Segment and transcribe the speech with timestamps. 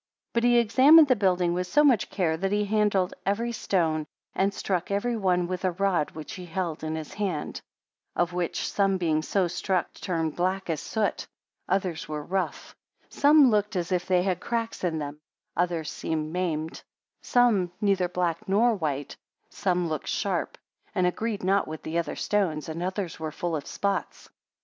[0.33, 4.07] 51 But he examined the building with so much care, that he handled every stone;
[4.33, 7.57] and struck every one with a rod which he held in his hand:
[8.17, 11.27] 52 Of which some being so struck turned black as soot;
[11.69, 12.75] others were rough;
[13.09, 15.19] some looked as if they had cracks in them;
[15.55, 16.81] others seemed maimed;
[17.21, 19.15] some neither black nor white;
[19.51, 20.57] some looked sharp,
[20.95, 24.31] and agreed not with the other stones, and others were full of spots.